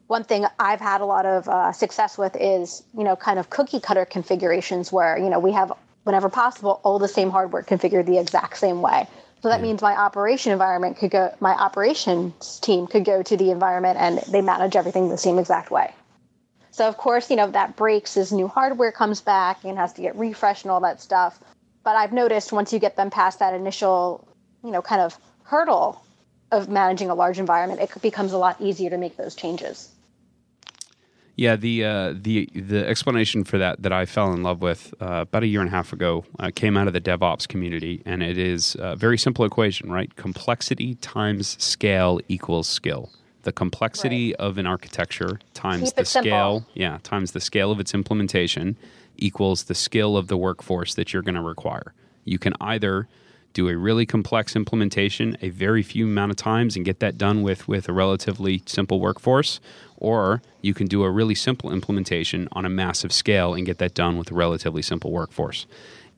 [0.08, 3.50] One thing I've had a lot of uh, success with is, you know, kind of
[3.50, 8.06] cookie cutter configurations where, you know, we have, whenever possible, all the same hardware configured
[8.06, 9.08] the exact same way.
[9.46, 13.52] So that means my operation environment could go, my operations team could go to the
[13.52, 15.94] environment and they manage everything the same exact way.
[16.72, 20.02] So of course, you know, that breaks as new hardware comes back and has to
[20.02, 21.40] get refreshed and all that stuff.
[21.84, 24.28] But I've noticed once you get them past that initial,
[24.64, 26.04] you know, kind of hurdle
[26.52, 29.92] of managing a large environment, it becomes a lot easier to make those changes.
[31.38, 35.26] Yeah, the uh, the the explanation for that that I fell in love with uh,
[35.28, 38.24] about a year and a half ago uh, came out of the DevOps community, and
[38.24, 40.16] it is a very simple equation, right?
[40.16, 43.12] Complexity times scale equals skill.
[43.44, 44.36] The complexity Right.
[44.48, 46.30] of an architecture times Keep the simple.
[46.30, 48.78] scale, yeah, times the scale of its implementation
[49.18, 51.94] equals the skill of the workforce that you're going to require.
[52.24, 53.08] You can either
[53.56, 57.42] do a really complex implementation a very few amount of times and get that done
[57.42, 59.60] with with a relatively simple workforce
[59.98, 63.96] or you can do a really simple implementation on a massive scale and get that
[63.96, 65.66] done with a relatively simple workforce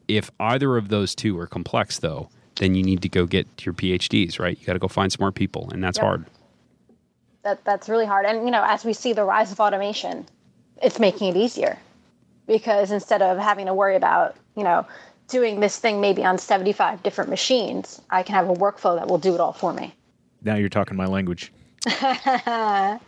[0.10, 3.73] if either of those two are complex though then you need to go get your
[3.73, 6.04] phds right you got to go find smart people and that's Yep.
[6.06, 6.26] hard
[7.43, 8.26] That that's really hard.
[8.26, 10.26] And you know, as we see the rise of automation,
[10.84, 11.78] it's making it easier
[12.47, 14.86] because instead of having to worry about you know
[15.27, 19.17] doing this thing maybe on 75 different machines, I can have a workflow that will
[19.17, 19.93] do it all for me.
[20.43, 21.51] Now you're talking my language.
[21.85, 22.99] Can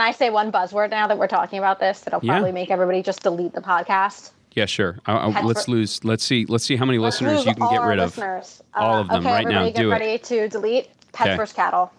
[0.00, 2.32] I say one buzzword now that we're talking about this that'll Yeah.
[2.34, 4.30] probably make everybody just delete the podcast?
[4.54, 7.54] yeah sure I, I, let's lose let's see let's see how many Let's listeners you
[7.54, 8.62] can get rid of listeners.
[8.74, 9.60] All Uh, of them okay, right now.
[9.64, 9.98] everybody Do it.
[9.98, 11.36] get ready to delete pets Okay.
[11.36, 11.90] versus cattle.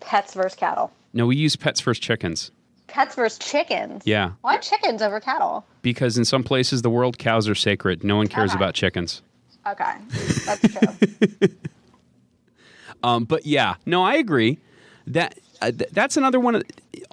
[0.00, 0.90] Pets versus cattle.
[1.14, 2.50] no we use pets versus chickens
[2.94, 4.02] Pets versus chickens.
[4.06, 5.64] yeah Why chickens over cattle?
[5.82, 8.56] because in some places the world cows are sacred no one cares Okay.
[8.58, 9.20] about chickens
[9.66, 9.94] Okay,
[10.46, 11.48] that's true.
[13.02, 14.58] Um, but yeah, no, I agree.
[15.06, 16.62] That uh, th- that's another one of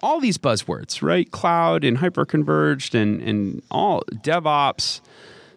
[0.02, 1.30] all these buzzwords, right?
[1.32, 5.02] Cloud and hyperconverged and and all DevOps,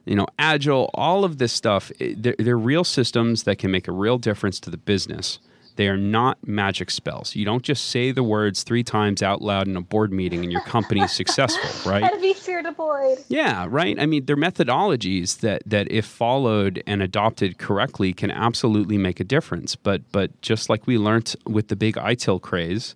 [0.04, 1.92] you know, agile, all of this stuff.
[2.00, 5.38] it- They're, they're real systems that can make a real difference to the business.
[5.76, 7.34] They are not magic spells.
[7.34, 10.52] You don't just say the words three times out loud in a board meeting and
[10.52, 12.02] your company is successful, right?
[12.02, 13.18] Had vSphere deployed.
[13.28, 13.98] Yeah, right.
[13.98, 19.24] I mean, they're methodologies that that if followed and adopted correctly can absolutely make a
[19.24, 19.74] difference.
[19.74, 22.94] But but just like we learned with the big ITIL craze,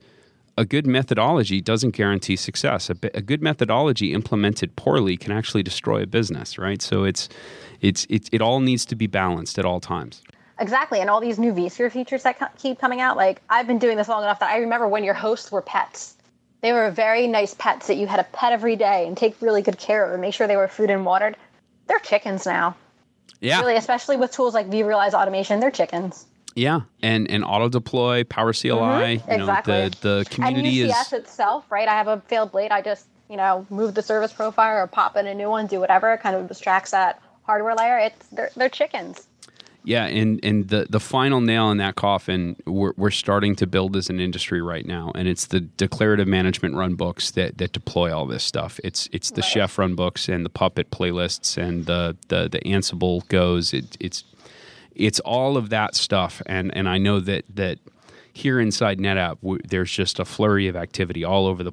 [0.58, 2.90] a good methodology doesn't guarantee success.
[2.90, 6.82] A, a good methodology implemented poorly can actually destroy a business, right?
[6.82, 7.28] So it's
[7.80, 10.22] it's it, it all needs to be balanced at all times.
[10.60, 13.16] Exactly, and all these new vSphere features that co- keep coming out.
[13.16, 16.14] Like I've been doing this long enough that I remember when your hosts were pets.
[16.60, 19.62] They were very nice pets that you had a pet every day and take really
[19.62, 21.36] good care of and make sure they were food and watered.
[21.86, 22.74] They're chickens now.
[23.40, 23.60] Yeah.
[23.60, 26.26] Really, especially with tools like vRealize automation, they're chickens.
[26.56, 28.68] Yeah, and and auto deploy, Power CLI.
[28.70, 29.30] You know, Mm-hmm.
[29.30, 29.88] exactly.
[29.90, 31.86] the the community and is UCS itself, right?
[31.86, 32.72] I have a failed blade.
[32.72, 35.78] I just, you know, move the service profile or pop in a new one, do
[35.78, 36.12] whatever.
[36.14, 37.98] It kind of distracts that hardware layer.
[37.98, 39.27] It's they're, they're chickens.
[39.84, 43.96] Yeah, and and the the final nail in that coffin we're, we're starting to build
[43.96, 48.14] as an industry right now, and it's the declarative management run books that that deploy
[48.14, 48.78] all this stuff.
[48.84, 49.50] It's it's the Right.
[49.50, 53.72] chef run books and the puppet playlists and the the the Ansible goes.
[53.72, 54.24] It, it's
[54.94, 57.78] it's all of that stuff, and and I know that that
[58.32, 61.72] here inside NetApp w- there's just a flurry of activity all over the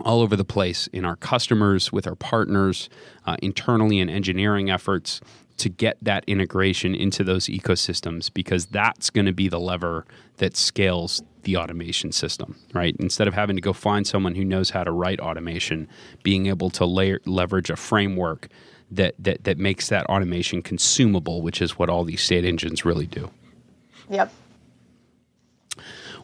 [0.00, 2.90] all over the place in our customers, with our partners,
[3.24, 5.22] uh, internally in engineering efforts
[5.58, 10.04] to get that integration into those ecosystems because that's going to be the lever
[10.36, 12.96] that scales the automation system, right?
[12.98, 15.88] Instead of having to go find someone who knows how to write automation,
[16.22, 18.48] being able to layer, leverage a framework
[18.90, 23.06] that, that, that makes that automation consumable, which is what all these state engines really
[23.06, 23.30] do.
[24.10, 24.32] Yep.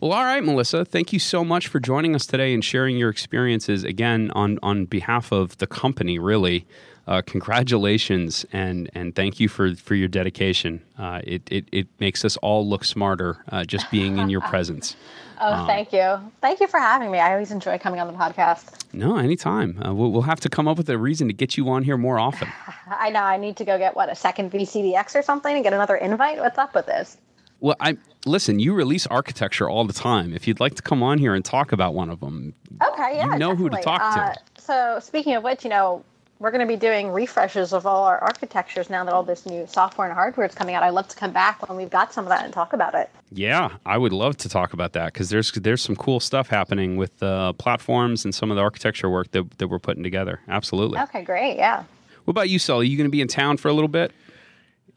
[0.01, 0.85] Well, all right, Melissa.
[0.85, 4.87] Thank you so much for joining us today and sharing your experiences again on on
[4.87, 6.19] behalf of the company.
[6.19, 6.67] Really,
[7.07, 10.83] uh, congratulations and and thank you for for your dedication.
[10.99, 14.97] Uh, it, it it makes us all look smarter uh, just being in your presence.
[15.45, 16.19] Oh, thank you.
[16.41, 17.19] Thank you for having me.
[17.19, 18.85] I always enjoy coming on the podcast.
[18.93, 19.83] No, anytime.
[19.85, 21.97] Uh, we'll, we'll have to come up with a reason to get you on here
[21.97, 22.47] more often.
[22.87, 25.73] I know I need to go get what a second VCDX or something and get
[25.73, 26.39] another invite.
[26.39, 27.17] What's up with this?
[27.59, 28.61] Well, I listen.
[28.61, 30.33] You release architecture all the time.
[30.33, 32.55] If you'd like to come on here and talk about one of them,
[32.93, 33.33] Okay, yeah.
[33.33, 33.83] You know who to definitely.
[33.99, 34.21] talk to.
[34.21, 36.05] Uh, so speaking of which, you know,
[36.43, 39.65] we're going to be doing refreshes of all our architectures now that all this new
[39.69, 40.83] software and hardware is coming out.
[40.83, 43.09] I'd love to come back when we've got some of that and talk about it.
[43.31, 46.97] Yeah, I would love to talk about that because there's there's some cool stuff happening
[46.97, 50.41] with uh, platforms and some of the architecture work that, that we're putting together.
[50.49, 50.99] Absolutely.
[50.99, 51.57] Okay, great.
[51.57, 51.85] Yeah.
[52.25, 52.89] What about you, Sully?
[52.89, 54.11] You going to be in town for a little bit?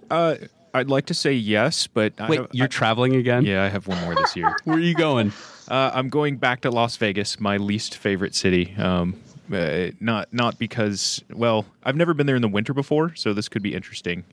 [0.09, 0.35] Uh,
[0.73, 3.45] I'd like to say yes, but I Wait, have- you're I- traveling again?
[3.45, 4.55] yeah, I have one more this year.
[4.63, 5.31] Where are you going?
[5.67, 8.73] Uh, I'm going back to Las Vegas, my least favorite city.
[8.77, 9.15] Um,
[9.51, 13.49] uh, not not because well, I've never been there in the winter before, so this
[13.49, 14.23] could be interesting.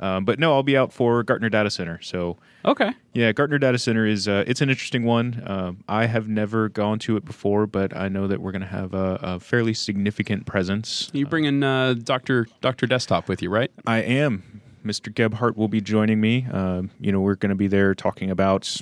[0.00, 2.00] Um, but no, I'll be out for Gartner Data Center.
[2.02, 2.92] So Okay.
[3.14, 5.42] yeah, Gartner Data Center is uh, it's an interesting one.
[5.44, 8.68] Um, I have never gone to it before, but I know that we're going to
[8.68, 11.10] have a, a fairly significant presence.
[11.12, 13.72] You bringing uh, Doctor Doctor Desktop with you, right?
[13.88, 14.60] I am.
[14.86, 15.12] Mr.
[15.12, 16.46] Gebhardt will be joining me.
[16.52, 18.80] Um, you know, we're going to be there talking about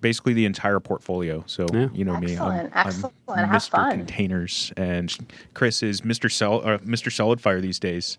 [0.00, 1.42] basically the entire portfolio.
[1.46, 1.88] So Yeah.
[1.92, 3.14] you know me, I'm, excellent.
[3.28, 3.70] I'm Have Mr.
[3.70, 3.90] fun.
[3.98, 5.14] Containers, and
[5.54, 6.30] Chris is Mr.
[6.30, 7.10] Sol- uh, Mr.
[7.10, 8.18] Solidfire these days.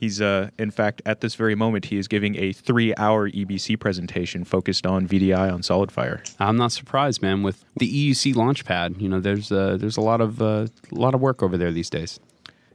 [0.00, 4.44] He's, uh, in fact, at this very moment, he is giving a three-hour EBC presentation
[4.44, 6.20] focused on VDI on SolidFire.
[6.38, 7.42] I'm not surprised, man.
[7.42, 11.14] With the EUC Launchpad, you know, there's uh, there's a lot of uh, a lot
[11.14, 12.18] of work over there these days.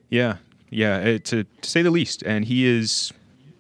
[0.10, 0.38] Yeah,
[0.72, 2.24] yeah, to, to say the least.
[2.24, 3.12] And he is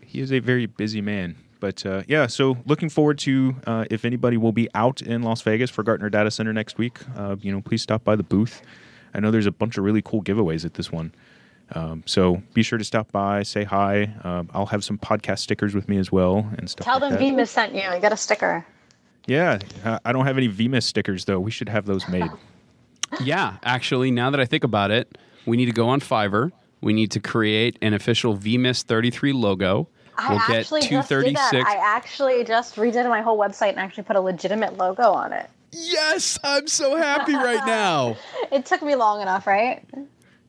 [0.01, 1.35] he is a very busy man.
[1.59, 5.41] But uh, yeah, so looking forward to uh, if anybody will be out in Las
[5.41, 6.99] Vegas for Gartner Data Center next week.
[7.15, 8.61] Uh, you know, please stop by the booth.
[9.13, 11.13] I know there's a bunch of really cool giveaways at this one.
[11.75, 14.11] Um, so be sure to stop by, say hi.
[14.23, 16.85] Um, I'll have some podcast stickers with me as well and stuff.
[16.85, 17.43] Tell like them that.
[17.43, 17.81] vMiss sent you.
[17.81, 18.65] You got a sticker.
[19.27, 21.39] Yeah, uh, I don't have any vMiss stickers though.
[21.39, 22.29] We should have those made.
[23.23, 26.51] Yeah, actually, now that I think about it, we need to go on Fiverr.
[26.79, 29.89] We need to create an official vMiss 33 logo.
[30.19, 31.65] I we'll get actually just 236.
[31.67, 35.49] I actually just redid my whole website and actually put a legitimate logo on it.
[35.71, 38.17] Yes, I'm so happy right now.
[38.51, 39.83] It took me long enough, right?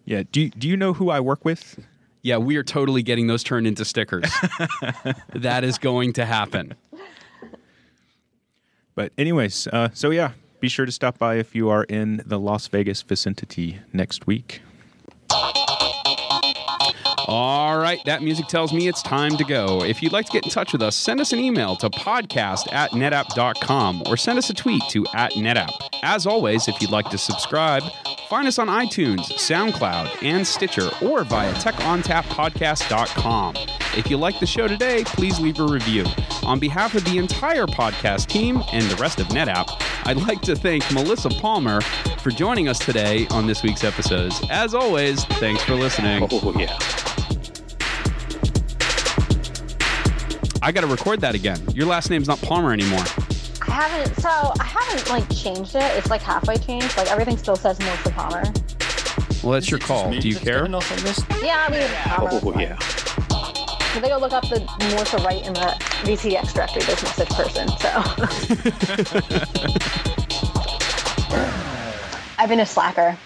[0.05, 0.23] Yeah.
[0.31, 1.79] Do you, Do you know who I work with?
[2.23, 4.31] Yeah, we are totally getting those turned into stickers.
[5.35, 6.75] that is going to happen.
[8.95, 12.39] But anyways, uh, so yeah, be sure to stop by if you are in the
[12.39, 14.61] Las Vegas vicinity next week.
[17.33, 19.85] All right, that music tells me it's time to go.
[19.85, 22.73] If you'd like to get in touch with us, send us an email to podcast
[22.73, 25.71] at netapp.com or send us a tweet to at netapp.
[26.03, 27.85] As always, if you'd like to subscribe,
[28.29, 33.55] find us on iTunes, SoundCloud, and Stitcher or via techontappodcast.com.
[33.97, 36.07] If you like the show today, please leave a review.
[36.43, 40.57] On behalf of the entire podcast team and the rest of NetApp, I'd like to
[40.57, 41.81] thank Melissa Palmer
[42.19, 44.43] for joining us today on this week's episodes.
[44.51, 46.27] As always, thanks for listening.
[46.29, 46.77] Oh, yeah.
[50.63, 51.59] I got to record that again.
[51.75, 53.03] Your last name's not Palmer anymore.
[53.63, 54.15] I haven't.
[54.21, 55.83] So I haven't like changed it.
[55.97, 56.97] It's like halfway changed.
[56.97, 58.43] Like everything still says Melissa Palmer.
[59.43, 60.11] Well, that's your call.
[60.11, 60.67] Do you care?
[61.43, 62.31] Yeah, I mean Palmer.
[62.43, 62.79] Oh, yeah.
[63.95, 66.83] So they go look up the Melissa Wright in the VCDX directory.
[66.83, 67.69] There's no such person.
[67.79, 67.89] So
[72.39, 73.17] I've been a slacker.